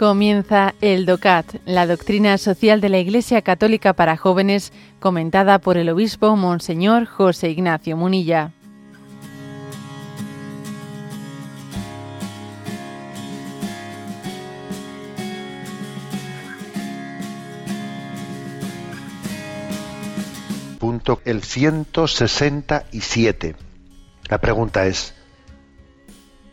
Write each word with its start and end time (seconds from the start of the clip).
Comienza 0.00 0.74
el 0.80 1.04
DOCAT, 1.04 1.56
la 1.66 1.86
doctrina 1.86 2.38
social 2.38 2.80
de 2.80 2.88
la 2.88 3.00
Iglesia 3.00 3.42
Católica 3.42 3.92
para 3.92 4.16
jóvenes, 4.16 4.72
comentada 4.98 5.58
por 5.58 5.76
el 5.76 5.90
obispo 5.90 6.36
Monseñor 6.36 7.04
José 7.04 7.50
Ignacio 7.50 7.98
Munilla. 7.98 8.52
Punto 20.78 21.20
el 21.26 21.42
167. 21.42 23.54
La 24.30 24.38
pregunta 24.38 24.86
es, 24.86 25.19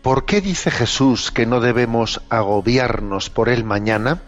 ¿Por 0.01 0.25
qué 0.25 0.41
dice 0.41 0.71
Jesús 0.71 1.31
que 1.31 1.45
no 1.45 1.59
debemos 1.59 2.21
agobiarnos 2.29 3.29
por 3.29 3.49
el 3.49 3.63
mañana? 3.63 4.21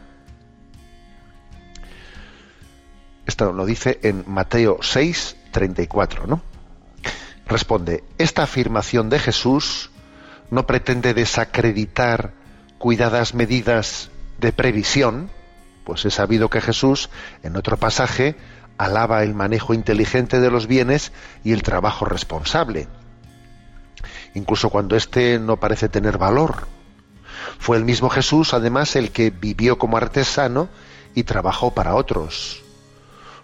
Esto 3.25 3.53
lo 3.53 3.65
dice 3.65 3.99
en 4.03 4.23
Mateo 4.27 4.79
6, 4.81 5.37
34, 5.51 6.27
¿no? 6.27 6.41
Responde, 7.45 8.03
esta 8.17 8.43
afirmación 8.43 9.09
de 9.09 9.19
Jesús 9.19 9.91
no 10.49 10.65
pretende 10.65 11.13
desacreditar 11.13 12.33
cuidadas 12.79 13.35
medidas 13.35 14.09
de 14.39 14.51
previsión, 14.51 15.29
pues 15.83 16.05
es 16.05 16.15
sabido 16.15 16.49
que 16.49 16.61
Jesús, 16.61 17.09
en 17.44 17.55
otro 17.55 17.77
pasaje, 17.77 18.35
alaba 18.77 19.23
el 19.23 19.35
manejo 19.35 19.73
inteligente 19.73 20.39
de 20.39 20.49
los 20.49 20.67
bienes 20.67 21.11
y 21.44 21.51
el 21.51 21.61
trabajo 21.61 22.05
responsable 22.05 22.88
incluso 24.39 24.69
cuando 24.69 24.95
éste 24.95 25.37
no 25.37 25.57
parece 25.57 25.89
tener 25.89 26.17
valor. 26.17 26.67
Fue 27.59 27.77
el 27.77 27.85
mismo 27.85 28.09
Jesús, 28.09 28.53
además, 28.53 28.95
el 28.95 29.11
que 29.11 29.29
vivió 29.29 29.77
como 29.77 29.97
artesano 29.97 30.69
y 31.13 31.23
trabajó 31.23 31.73
para 31.73 31.95
otros. 31.95 32.63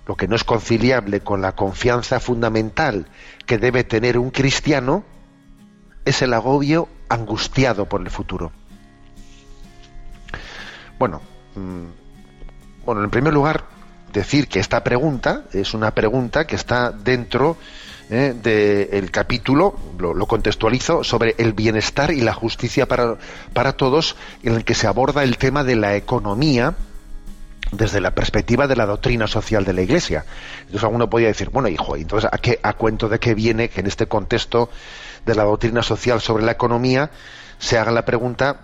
Lo 0.08 0.16
que 0.16 0.28
no 0.28 0.36
es 0.36 0.44
conciliable 0.44 1.20
con 1.22 1.42
la 1.42 1.54
confianza 1.54 2.20
fundamental 2.20 3.08
que 3.46 3.58
debe 3.58 3.84
tener 3.84 4.18
un 4.18 4.32
cristiano 4.32 5.04
es 6.06 6.22
el 6.22 6.34
agobio 6.34 6.88
angustiado 7.10 7.86
por 7.86 8.02
el 8.02 8.10
futuro. 8.10 8.52
Bueno, 10.98 11.22
mm, 11.56 12.86
bueno, 12.86 13.04
en 13.04 13.10
primer 13.10 13.34
lugar, 13.34 13.66
decir 14.14 14.48
que 14.48 14.60
esta 14.60 14.84
pregunta 14.84 15.44
es 15.52 15.74
una 15.74 15.92
pregunta 15.92 16.46
que 16.46 16.56
está 16.56 16.92
dentro 16.92 17.58
¿eh? 18.10 18.34
del 18.42 19.12
capítulo, 19.12 19.78
lo, 19.98 20.26
contextualizo, 20.26 21.04
sobre 21.04 21.36
el 21.38 21.54
bienestar 21.54 22.12
y 22.12 22.22
la 22.22 22.34
justicia 22.34 22.88
para, 22.88 23.18
para 23.54 23.74
todos, 23.74 24.16
en 24.44 24.56
el 24.56 24.66
que 24.66 24.76
se 24.76 24.88
aborda 24.88 25.24
el 25.24 25.38
tema 25.38 25.64
de 25.64 25.76
la 25.76 25.96
economía 25.96 26.76
desde 27.72 28.00
la 28.00 28.14
perspectiva 28.14 28.68
de 28.68 28.76
la 28.76 28.86
doctrina 28.86 29.28
social 29.28 29.66
de 29.66 29.74
la 29.74 29.82
Iglesia. 29.82 30.26
Entonces 30.60 30.84
alguno 30.84 31.10
podría 31.10 31.30
decir, 31.30 31.50
bueno, 31.50 31.68
hijo, 31.68 31.96
entonces 31.96 32.30
¿a, 32.32 32.38
qué, 32.38 32.60
a 32.62 32.74
cuento 32.74 33.10
de 33.10 33.20
qué 33.20 33.34
viene 33.34 33.70
que 33.70 33.82
en 33.82 33.88
este 33.88 34.08
contexto 34.08 34.70
de 35.26 35.36
la 35.36 35.44
doctrina 35.44 35.82
social 35.82 36.22
sobre 36.22 36.44
la 36.44 36.52
economía 36.52 37.10
se 37.58 37.78
haga 37.78 37.92
la 37.92 38.06
pregunta 38.06 38.62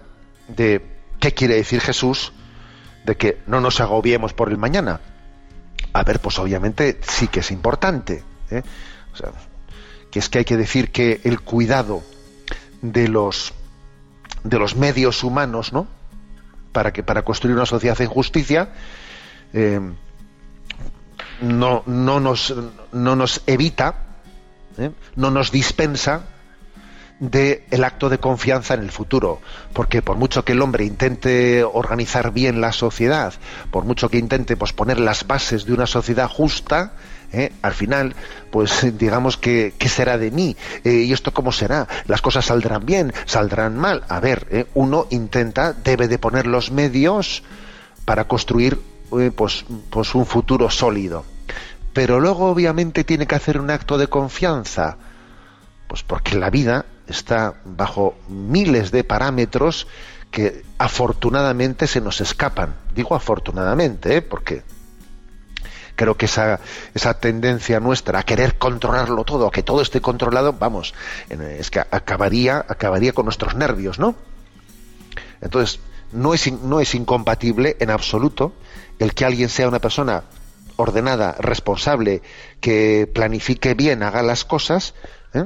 de 0.48 0.86
qué 1.20 1.34
quiere 1.34 1.56
decir 1.56 1.82
Jesús 1.82 2.34
de 3.06 3.18
que 3.18 3.42
no 3.48 3.62
nos 3.62 3.80
agobiemos 3.80 4.34
por 4.34 4.50
el 4.50 4.58
mañana? 4.58 5.02
A 5.94 6.04
ver, 6.04 6.20
pues 6.20 6.38
obviamente 6.40 7.00
sí 7.02 7.28
que 7.28 7.40
es 7.40 7.52
importante. 7.52 8.24
¿eh? 8.50 8.62
Que 10.10 10.20
es 10.20 10.30
que 10.30 10.40
hay 10.40 10.46
que 10.46 10.58
decir 10.58 10.92
que 10.92 11.22
el 11.24 11.42
cuidado 11.42 12.04
de 12.82 13.08
los 13.08 13.54
de 14.44 14.58
los 14.58 14.76
medios 14.76 15.24
humanos, 15.24 15.72
¿no? 15.72 15.88
Para 16.72 16.92
que 16.94 17.04
para 17.04 17.24
construir 17.24 17.56
una 17.56 17.66
sociedad 17.66 18.00
en 18.02 18.10
justicia 18.10 18.74
eh, 19.54 19.80
no, 21.42 21.84
no, 21.86 22.20
nos, 22.20 22.54
no 22.92 23.16
nos 23.16 23.42
evita, 23.48 23.96
¿eh? 24.78 24.92
no 25.16 25.32
nos 25.32 25.52
dispensa 25.52 26.26
del 27.22 27.62
el 27.70 27.84
acto 27.84 28.10
de 28.10 28.18
confianza 28.18 28.74
en 28.74 28.82
el 28.82 28.92
futuro, 28.92 29.40
porque 29.74 30.02
por 30.02 30.18
mucho 30.18 30.44
que 30.44 30.54
el 30.54 30.62
hombre 30.62 30.86
intente 30.86 31.64
organizar 31.64 32.32
bien 32.32 32.60
la 32.60 32.74
sociedad, 32.74 33.34
por 33.70 33.86
mucho 33.86 34.10
que 34.10 34.18
intente 34.18 34.58
pues, 34.58 34.74
poner 34.74 35.00
las 35.00 35.28
bases 35.28 35.66
de 35.66 35.74
una 35.74 35.86
sociedad 35.86 36.28
justa, 36.28 36.94
¿eh? 37.32 37.52
al 37.62 37.74
final, 37.74 38.16
pues 38.50 38.98
digamos 38.98 39.38
que 39.38 39.76
¿qué 39.78 39.88
será 39.88 40.18
de 40.18 40.32
mí? 40.32 40.58
Eh, 40.84 41.06
¿Y 41.06 41.14
esto 41.14 41.32
cómo 41.32 41.52
será? 41.52 41.88
¿Las 42.08 42.24
cosas 42.24 42.46
saldrán 42.46 42.88
bien? 42.88 43.14
¿Saldrán 43.26 43.78
mal? 43.78 44.04
A 44.10 44.20
ver, 44.20 44.48
¿eh? 44.50 44.66
uno 44.74 45.06
intenta, 45.12 45.74
debe 45.74 46.08
de 46.08 46.18
poner 46.18 46.48
los 46.48 46.72
medios 46.72 47.44
para 48.04 48.28
construir 48.28 48.80
pues, 49.36 49.64
pues 49.92 50.16
un 50.16 50.26
futuro 50.26 50.72
sólido. 50.72 51.24
Pero 51.94 52.20
luego 52.20 52.50
obviamente 52.50 53.04
tiene 53.04 53.28
que 53.28 53.36
hacer 53.36 53.60
un 53.60 53.70
acto 53.70 54.00
de 54.00 54.08
confianza, 54.08 54.98
pues 55.88 56.02
porque 56.02 56.36
la 56.36 56.50
vida 56.50 56.86
está 57.12 57.56
bajo 57.66 58.16
miles 58.28 58.92
de 58.92 59.04
parámetros 59.04 59.88
que 60.32 60.64
afortunadamente 60.78 61.88
se 61.88 62.02
nos 62.02 62.22
escapan. 62.22 62.76
Digo 62.96 63.16
afortunadamente, 63.16 64.18
¿eh? 64.18 64.22
porque 64.22 64.64
creo 65.96 66.16
que 66.16 66.26
esa, 66.26 66.60
esa 66.94 67.14
tendencia 67.20 67.80
nuestra 67.80 68.20
a 68.20 68.24
querer 68.24 68.58
controlarlo 68.58 69.24
todo, 69.24 69.48
a 69.48 69.52
que 69.52 69.62
todo 69.62 69.82
esté 69.82 70.02
controlado, 70.02 70.54
vamos, 70.54 70.94
es 71.30 71.70
que 71.70 71.80
acabaría, 71.80 72.66
acabaría 72.68 73.14
con 73.14 73.26
nuestros 73.26 73.56
nervios, 73.56 74.00
¿no? 74.00 74.16
Entonces, 75.42 75.80
no 76.12 76.34
es, 76.34 76.52
no 76.52 76.80
es 76.80 76.96
incompatible 76.96 77.78
en 77.80 77.90
absoluto 77.90 78.54
el 79.00 79.14
que 79.14 79.26
alguien 79.26 79.50
sea 79.50 79.68
una 79.68 79.80
persona 79.80 80.24
ordenada, 80.76 81.36
responsable, 81.40 82.22
que 82.60 83.10
planifique 83.14 83.74
bien, 83.74 84.04
haga 84.04 84.24
las 84.24 84.46
cosas, 84.46 84.94
¿eh? 85.34 85.46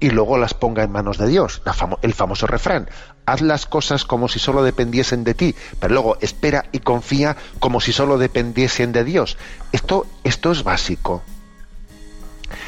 Y 0.00 0.10
luego 0.10 0.38
las 0.38 0.54
ponga 0.54 0.82
en 0.82 0.92
manos 0.92 1.18
de 1.18 1.26
Dios. 1.26 1.62
el 2.02 2.14
famoso 2.14 2.46
refrán, 2.46 2.88
haz 3.26 3.40
las 3.40 3.66
cosas 3.66 4.04
como 4.04 4.28
si 4.28 4.38
solo 4.38 4.62
dependiesen 4.62 5.24
de 5.24 5.34
ti, 5.34 5.54
pero 5.80 5.94
luego 5.94 6.18
espera 6.20 6.66
y 6.72 6.78
confía 6.80 7.36
como 7.58 7.80
si 7.80 7.92
solo 7.92 8.18
dependiesen 8.18 8.92
de 8.92 9.04
Dios. 9.04 9.36
Esto, 9.72 10.06
esto 10.24 10.52
es 10.52 10.62
básico. 10.62 11.22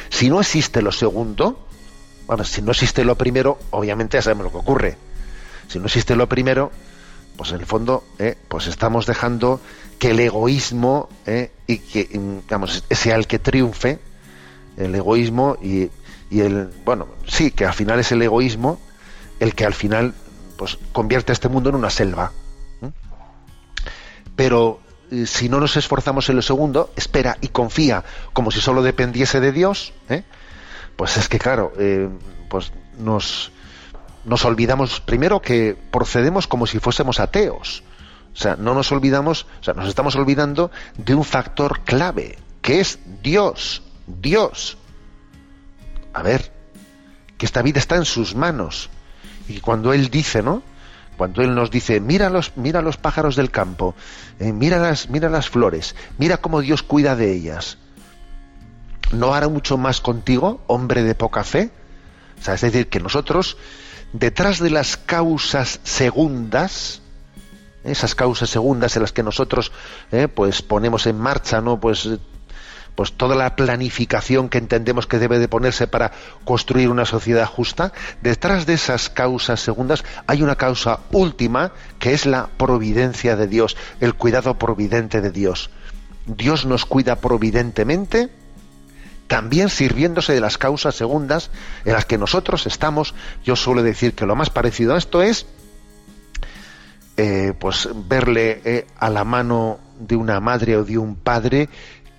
Si 0.09 0.29
no 0.29 0.41
existe 0.41 0.83
lo 0.83 0.93
segundo, 0.93 1.67
bueno, 2.27 2.45
si 2.45 2.63
no 2.63 2.73
existe 2.73 3.05
lo 3.05 3.17
primero, 3.17 3.59
obviamente 3.71 4.17
ya 4.17 4.23
sabemos 4.23 4.45
lo 4.45 4.51
que 4.53 4.59
ocurre. 4.59 4.97
Si 5.69 5.79
no 5.79 5.87
existe 5.87 6.17
lo 6.17 6.29
primero, 6.29 6.73
pues 7.37 7.53
en 7.53 7.61
el 7.61 7.67
fondo, 7.67 8.05
eh, 8.19 8.37
pues 8.49 8.67
estamos 8.67 9.07
dejando 9.07 9.61
que 9.99 10.11
el 10.11 10.21
egoísmo 10.21 11.09
eh, 11.27 11.53
y 11.67 11.79
que, 11.79 12.05
digamos, 12.05 12.85
sea 12.91 13.17
el 13.17 13.27
que 13.27 13.39
triunfe, 13.39 13.99
el 14.77 14.95
egoísmo 14.95 15.57
y 15.63 15.91
y 16.31 16.41
el 16.41 16.71
bueno 16.85 17.09
sí 17.27 17.51
que 17.51 17.67
al 17.67 17.75
final 17.75 17.99
es 17.99 18.13
el 18.13 18.23
egoísmo 18.23 18.81
el 19.41 19.55
que 19.55 19.65
al 19.65 19.75
final 19.75 20.15
pues 20.57 20.79
convierte 20.93 21.33
a 21.33 21.35
este 21.35 21.49
mundo 21.49 21.71
en 21.71 21.77
una 21.77 21.91
selva 21.91 22.33
pero 24.37 24.81
eh, 25.11 25.27
si 25.27 25.49
no 25.49 25.61
nos 25.61 25.77
esforzamos 25.77 26.29
en 26.29 26.37
lo 26.37 26.43
segundo 26.43 26.93
espera 26.97 27.37
y 27.41 27.49
confía 27.49 28.05
como 28.33 28.51
si 28.51 28.61
solo 28.61 28.83
dependiese 28.83 29.41
de 29.41 29.53
Dios 29.53 29.93
¿eh? 30.09 30.23
pues 30.97 31.17
es 31.17 31.29
que 31.29 31.39
claro 31.39 31.73
eh, 31.79 32.09
pues 32.49 32.73
nos 32.99 33.53
nos 34.25 34.45
olvidamos 34.45 35.01
primero 35.01 35.41
que 35.41 35.77
procedemos 35.91 36.47
como 36.47 36.67
si 36.67 36.79
fuésemos 36.79 37.21
ateos. 37.21 37.83
O 38.33 38.37
sea 38.37 38.57
no 38.57 38.75
nos 38.75 38.93
olvidamos 38.93 39.47
o 39.61 39.65
sea 39.65 39.75
nos 39.75 39.89
estamos 39.89 40.15
olvidando 40.17 40.71
de 40.97 41.15
un 41.15 41.25
factor 41.25 41.81
clave 41.81 42.39
que 42.63 42.81
es 42.81 42.99
Dios 43.23 43.83
Dios 44.07 44.77
a 46.21 46.23
ver, 46.23 46.53
que 47.39 47.47
esta 47.47 47.63
vida 47.63 47.79
está 47.79 47.97
en 47.97 48.05
sus 48.05 48.35
manos. 48.35 48.91
Y 49.49 49.61
cuando 49.61 49.95
Él 49.95 50.11
dice, 50.11 50.43
¿no? 50.43 50.63
Cuando 51.17 51.43
Él 51.43 51.55
nos 51.55 51.71
dice, 51.71 51.99
mira 51.99 52.29
los, 52.29 52.57
mira 52.57 52.83
los 52.83 52.99
pájaros 52.99 53.37
del 53.37 53.51
campo, 53.51 53.95
eh, 54.39 54.53
mira, 54.53 54.79
las, 54.79 55.09
mira 55.09 55.31
las 55.31 55.49
flores, 55.49 55.97
mira 56.19 56.37
cómo 56.37 56.61
Dios 56.61 56.83
cuida 56.83 57.17
de 57.17 57.33
ellas. 57.33 57.79
¿No 59.13 59.35
hará 59.35 59.49
mucho 59.49 59.79
más 59.79 60.03
contigo, 60.03 60.63
hombre 60.67 61.03
de 61.03 61.15
poca 61.15 61.43
fe? 61.43 61.71
O 62.39 62.45
sea, 62.45 62.55
es 62.55 62.61
decir, 62.61 62.89
que 62.89 63.01
nosotros, 63.01 63.57
detrás 64.13 64.61
de 64.61 64.71
las 64.71 64.99
causas 64.99 65.81
segundas, 65.83 67.01
esas 67.83 68.15
causas 68.15 68.51
segundas 68.51 68.95
en 68.97 69.03
las 69.03 69.13
que 69.13 69.23
nosotros 69.23 69.73
eh, 70.13 70.29
pues 70.29 70.61
ponemos 70.61 71.07
en 71.07 71.19
marcha 71.19 71.63
no 71.63 71.81
pues 71.81 72.11
pues 72.95 73.13
toda 73.13 73.37
la 73.37 73.57
planificación 73.57 74.49
que 74.49 74.59
entendemos 74.59 75.07
que 75.07 75.19
debe 75.19 75.39
de 75.39 75.49
ponerse 75.49 75.87
para 75.87 76.13
construir 76.45 76.89
una 76.89 77.05
sociedad 77.05 77.47
justa, 77.47 77.93
detrás 78.23 78.67
de 78.67 78.75
esas 78.75 79.11
causas 79.11 79.61
segundas 79.61 80.05
hay 80.27 80.43
una 80.43 80.57
causa 80.57 81.01
última 81.13 81.73
que 81.99 82.13
es 82.13 82.27
la 82.27 82.49
providencia 82.57 83.37
de 83.37 83.47
Dios, 83.47 83.77
el 84.01 84.15
cuidado 84.15 84.59
providente 84.59 85.21
de 85.21 85.31
Dios. 85.31 85.71
Dios 86.27 86.67
nos 86.67 86.85
cuida 86.85 87.17
providentemente 87.17 88.31
también 89.27 89.69
sirviéndose 89.69 90.33
de 90.33 90.41
las 90.41 90.59
causas 90.59 90.97
segundas 90.97 91.51
en 91.85 91.93
las 91.93 92.05
que 92.05 92.19
nosotros 92.19 92.67
estamos. 92.67 93.15
Yo 93.45 93.55
suelo 93.55 93.83
decir 93.83 94.15
que 94.15 94.27
lo 94.27 94.35
más 94.35 94.51
parecido 94.51 94.95
a 94.95 94.99
esto 94.99 95.23
es 95.23 95.47
eh, 97.17 97.53
pues 97.59 97.89
verle 98.09 98.61
eh, 98.65 98.87
a 98.99 99.11
la 99.11 99.25
mano 99.25 99.79
de 100.01 100.17
una 100.17 100.41
madre 100.41 100.77
o 100.77 100.85
de 100.85 100.97
un 100.99 101.17
padre 101.17 101.69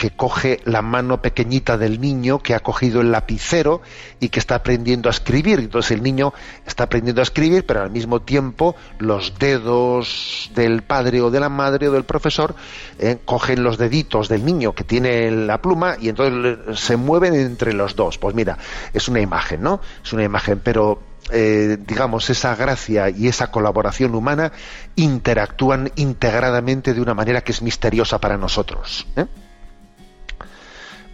que 0.01 0.09
coge 0.09 0.59
la 0.65 0.81
mano 0.81 1.21
pequeñita 1.21 1.77
del 1.77 2.01
niño 2.01 2.39
que 2.39 2.55
ha 2.55 2.59
cogido 2.59 3.01
el 3.01 3.11
lapicero 3.11 3.83
y 4.19 4.29
que 4.29 4.39
está 4.39 4.55
aprendiendo 4.55 5.09
a 5.09 5.11
escribir. 5.11 5.59
Entonces 5.59 5.91
el 5.91 6.01
niño 6.01 6.33
está 6.65 6.85
aprendiendo 6.85 7.21
a 7.21 7.23
escribir, 7.23 7.67
pero 7.67 7.83
al 7.83 7.91
mismo 7.91 8.19
tiempo 8.23 8.75
los 8.97 9.37
dedos 9.37 10.49
del 10.55 10.81
padre 10.81 11.21
o 11.21 11.29
de 11.29 11.39
la 11.39 11.49
madre 11.49 11.87
o 11.87 11.91
del 11.91 12.03
profesor 12.03 12.55
eh, 12.97 13.19
cogen 13.25 13.61
los 13.61 13.77
deditos 13.77 14.27
del 14.27 14.43
niño 14.43 14.73
que 14.73 14.83
tiene 14.83 15.29
la 15.29 15.61
pluma 15.61 15.97
y 16.01 16.09
entonces 16.09 16.79
se 16.79 16.97
mueven 16.97 17.35
entre 17.35 17.71
los 17.73 17.95
dos. 17.95 18.17
Pues 18.17 18.33
mira, 18.33 18.57
es 18.93 19.07
una 19.07 19.19
imagen, 19.19 19.61
¿no? 19.61 19.81
Es 20.03 20.13
una 20.13 20.23
imagen, 20.23 20.61
pero 20.63 20.99
eh, 21.29 21.77
digamos, 21.79 22.27
esa 22.31 22.55
gracia 22.55 23.11
y 23.11 23.27
esa 23.27 23.51
colaboración 23.51 24.15
humana 24.15 24.51
interactúan 24.95 25.91
integradamente 25.95 26.95
de 26.95 27.01
una 27.01 27.13
manera 27.13 27.41
que 27.41 27.51
es 27.51 27.61
misteriosa 27.61 28.17
para 28.17 28.35
nosotros. 28.35 29.05
¿eh? 29.15 29.27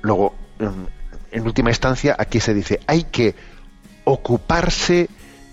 Luego, 0.08 0.34
en 1.32 1.44
última 1.44 1.70
instancia, 1.70 2.16
aquí 2.18 2.40
se 2.40 2.54
dice, 2.54 2.80
hay 2.88 3.04
que 3.04 3.36
ocuparse 4.06 5.10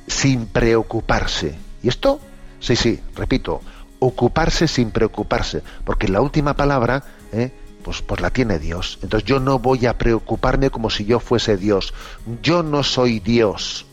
sin 0.06 0.46
preocuparse. 0.46 1.56
¿Y 1.82 1.88
esto? 1.88 2.20
Sí, 2.60 2.76
sí, 2.76 3.00
repito, 3.16 3.60
ocuparse 3.98 4.68
sin 4.68 4.92
preocuparse, 4.92 5.64
porque 5.84 6.06
la 6.06 6.20
última 6.20 6.54
palabra, 6.54 7.02
¿eh? 7.32 7.50
pues, 7.82 8.00
pues 8.02 8.20
la 8.20 8.30
tiene 8.30 8.60
Dios. 8.60 9.00
Entonces 9.02 9.28
yo 9.28 9.40
no 9.40 9.58
voy 9.58 9.86
a 9.86 9.98
preocuparme 9.98 10.70
como 10.70 10.88
si 10.88 11.04
yo 11.04 11.18
fuese 11.18 11.56
Dios. 11.56 11.92
Yo 12.40 12.62
no 12.62 12.84
soy 12.84 13.18
Dios. 13.18 13.86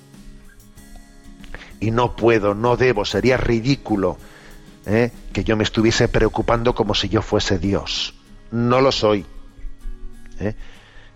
Y 1.80 1.90
no 1.90 2.16
puedo, 2.16 2.54
no 2.54 2.78
debo, 2.78 3.04
sería 3.04 3.38
ridículo 3.38 4.20
¿eh? 4.86 5.12
que 5.34 5.44
yo 5.44 5.58
me 5.58 5.64
estuviese 5.64 6.08
preocupando 6.08 6.76
como 6.76 6.94
si 6.94 7.10
yo 7.10 7.24
fuese 7.24 7.58
Dios. 7.58 8.14
No 8.52 8.80
lo 8.80 8.92
soy. 8.92 9.26
¿Eh? 10.42 10.56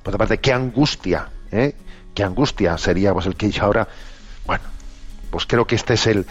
Por 0.03 0.13
otra 0.13 0.19
parte, 0.19 0.39
qué 0.39 0.53
angustia, 0.53 1.29
¿eh? 1.51 1.75
qué 2.13 2.23
angustia 2.23 2.77
sería 2.77 3.13
pues, 3.13 3.25
el 3.25 3.35
que 3.35 3.51
yo 3.51 3.63
ahora, 3.63 3.87
bueno, 4.45 4.63
pues 5.29 5.45
creo 5.45 5.65
que 5.65 5.75
este 5.75 5.95
es 5.95 6.07
el 6.07 6.25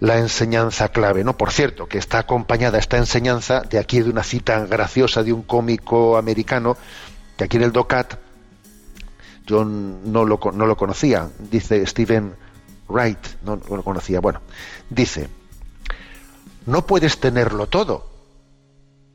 la 0.00 0.18
enseñanza 0.18 0.88
clave, 0.88 1.22
¿no? 1.22 1.36
Por 1.36 1.52
cierto, 1.52 1.86
que 1.86 1.96
está 1.96 2.18
acompañada 2.18 2.76
esta 2.76 2.96
enseñanza 2.96 3.60
de 3.60 3.78
aquí 3.78 4.00
de 4.00 4.10
una 4.10 4.24
cita 4.24 4.66
graciosa 4.66 5.22
de 5.22 5.32
un 5.32 5.42
cómico 5.42 6.16
americano 6.16 6.76
que 7.36 7.44
aquí 7.44 7.56
en 7.56 7.62
el 7.62 7.70
DOCAT 7.70 8.14
yo 9.46 9.64
no 9.64 10.24
lo, 10.24 10.40
no 10.52 10.66
lo 10.66 10.76
conocía, 10.76 11.30
dice 11.38 11.86
Stephen 11.86 12.34
Wright, 12.88 13.18
no 13.44 13.60
lo 13.68 13.84
conocía, 13.84 14.18
bueno, 14.18 14.40
dice, 14.90 15.28
no 16.66 16.84
puedes 16.84 17.20
tenerlo 17.20 17.68
todo, 17.68 18.11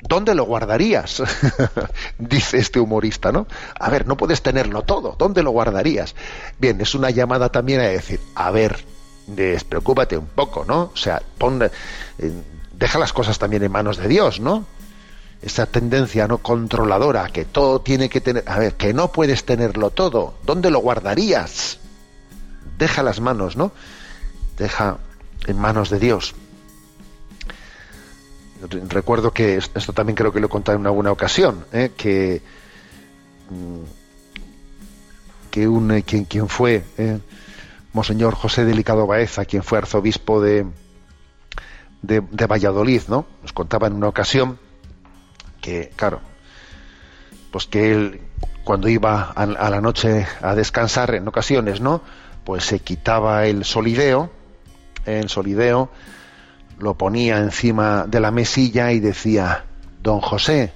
¿dónde 0.02 0.36
lo 0.36 0.46
guardarías? 0.46 1.24
Dice 2.18 2.58
este 2.58 2.80
humorista, 2.80 3.32
¿no? 3.32 3.48
A 3.80 3.90
ver, 3.90 4.08
no 4.08 4.18
puedes 4.18 4.42
tenerlo 4.42 4.84
todo, 4.84 5.16
¿dónde 5.18 5.44
lo 5.44 5.52
guardarías? 5.52 6.16
Bien, 6.60 6.80
es 6.82 6.96
una 6.96 7.10
llamada 7.10 7.50
también 7.50 7.80
a 7.80 7.84
decir, 7.84 8.20
a 8.36 8.52
ver, 8.52 8.86
despreocúpate 9.28 10.18
un 10.18 10.28
poco, 10.28 10.66
¿no? 10.66 10.92
O 10.94 10.98
sea, 10.98 11.22
pon, 11.38 11.62
eh, 11.64 11.72
deja 12.74 13.00
las 13.00 13.14
cosas 13.14 13.40
también 13.40 13.64
en 13.64 13.72
manos 13.72 13.98
de 13.98 14.08
Dios, 14.08 14.40
¿no? 14.40 14.66
Esa 15.42 15.66
tendencia 15.68 16.28
no 16.28 16.40
controladora, 16.40 17.30
que 17.30 17.46
todo 17.46 17.82
tiene 17.82 18.10
que 18.10 18.22
tener, 18.22 18.44
a 18.48 18.58
ver, 18.58 18.74
que 18.74 18.94
no 18.94 19.12
puedes 19.12 19.46
tenerlo 19.46 19.92
todo, 19.92 20.36
¿dónde 20.44 20.72
lo 20.72 20.80
guardarías? 20.80 21.80
Deja 22.78 23.04
las 23.04 23.20
manos, 23.20 23.56
¿no? 23.56 23.72
Deja 24.58 24.98
en 25.46 25.60
manos 25.60 25.90
de 25.90 26.00
Dios. 26.00 26.34
Recuerdo 28.70 29.32
que 29.32 29.58
esto 29.58 29.94
también 29.94 30.16
creo 30.16 30.32
que 30.32 30.40
lo 30.40 30.48
he 30.48 30.50
contado 30.50 30.78
en 30.78 30.86
alguna 30.86 31.12
ocasión, 31.12 31.66
¿eh? 31.72 31.92
que, 31.96 32.42
mm, 33.50 33.84
que 35.52 35.68
un, 35.68 35.92
eh, 35.92 36.04
quien, 36.04 36.26
quien 36.26 36.50
fue 36.50 36.84
¿eh? 36.98 37.20
Monseñor 37.94 38.36
José 38.36 38.66
Delicado 38.66 39.08
Baeza, 39.08 39.46
quien 39.46 39.64
fue 39.64 39.80
arzobispo 39.80 40.42
de, 40.42 40.66
de, 42.02 42.46
Valladolid, 42.46 43.02
¿no? 43.08 43.26
Nos 43.42 43.54
contaba 43.54 43.88
en 43.88 43.94
una 43.94 44.08
ocasión 44.08 44.60
que, 45.62 45.92
claro, 45.96 46.22
pues 47.52 47.66
que 47.66 47.92
él 47.92 48.22
cuando 48.64 48.90
iba 48.90 49.34
a, 49.36 49.44
a, 49.44 49.70
la 49.70 49.82
noche 49.82 50.28
a 50.42 50.54
descansar 50.54 51.16
en 51.16 51.28
ocasiones, 51.28 51.82
¿no? 51.82 52.02
Pues 52.44 52.66
se 52.66 52.80
quitaba 52.80 53.46
el 53.46 53.66
solideo, 53.66 54.30
el 55.06 55.30
solideo, 55.30 55.90
lo 56.80 56.98
ponía 56.98 57.38
encima 57.40 58.06
de 58.08 58.20
la 58.20 58.32
mesilla 58.32 58.92
y 58.92 59.00
decía, 59.00 59.66
don 60.02 60.22
José, 60.22 60.74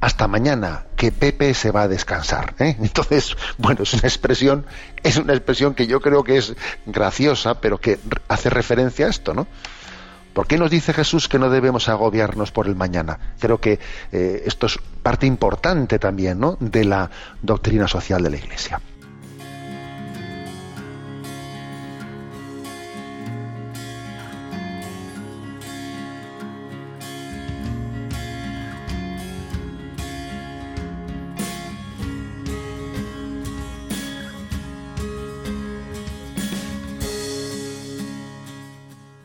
hasta 0.00 0.26
mañana, 0.26 0.86
que 0.96 1.12
Pepe 1.12 1.54
se 1.54 1.70
va 1.70 1.82
a 1.82 1.88
descansar. 1.88 2.54
¿eh? 2.58 2.76
Entonces, 2.80 3.36
bueno, 3.58 3.84
es 3.84 3.94
una 3.94 4.02
expresión, 4.02 4.66
es 5.02 5.16
una 5.16 5.32
expresión 5.32 5.74
que 5.74 5.86
yo 5.86 6.00
creo 6.00 6.24
que 6.24 6.38
es 6.38 6.54
graciosa, 6.86 7.60
pero 7.60 7.80
que 7.80 7.98
hace 8.28 8.50
referencia 8.50 9.06
a 9.06 9.10
esto, 9.10 9.32
¿no? 9.32 9.46
¿Por 10.32 10.46
qué 10.46 10.56
nos 10.56 10.70
dice 10.70 10.94
Jesús 10.94 11.28
que 11.28 11.38
no 11.38 11.50
debemos 11.50 11.90
agobiarnos 11.90 12.52
por 12.52 12.66
el 12.66 12.74
mañana? 12.74 13.18
Creo 13.38 13.60
que 13.60 13.78
eh, 14.12 14.42
esto 14.46 14.66
es 14.66 14.78
parte 15.02 15.26
importante 15.26 15.98
también, 15.98 16.40
¿no? 16.40 16.56
De 16.58 16.84
la 16.84 17.10
doctrina 17.42 17.86
social 17.86 18.22
de 18.22 18.30
la 18.30 18.36
Iglesia. 18.38 18.80